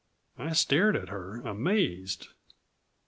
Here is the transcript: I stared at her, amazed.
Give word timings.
I 0.39 0.53
stared 0.53 0.95
at 0.95 1.09
her, 1.09 1.41
amazed. 1.41 2.29